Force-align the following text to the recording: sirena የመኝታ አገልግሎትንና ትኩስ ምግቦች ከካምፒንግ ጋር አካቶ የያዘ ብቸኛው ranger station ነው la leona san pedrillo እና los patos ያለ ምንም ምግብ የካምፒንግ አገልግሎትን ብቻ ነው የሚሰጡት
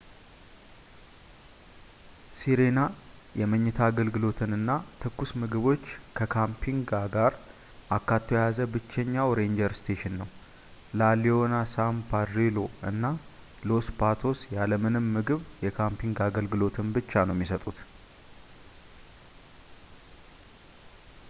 sirena 2.37 2.85
የመኝታ 3.39 3.79
አገልግሎትንና 3.89 4.69
ትኩስ 5.01 5.31
ምግቦች 5.41 5.83
ከካምፒንግ 6.17 6.89
ጋር 7.15 7.35
አካቶ 7.97 8.27
የያዘ 8.35 8.57
ብቸኛው 8.75 9.35
ranger 9.39 9.69
station 9.81 10.13
ነው 10.21 10.29
la 11.01 11.09
leona 11.23 11.61
san 11.73 11.99
pedrillo 12.13 12.65
እና 12.91 13.03
los 13.71 13.89
patos 14.01 14.41
ያለ 14.57 14.71
ምንም 14.85 15.11
ምግብ 15.17 15.43
የካምፒንግ 15.67 16.17
አገልግሎትን 16.29 16.89
ብቻ 16.97 17.13
ነው 17.27 17.37
የሚሰጡት 17.37 17.79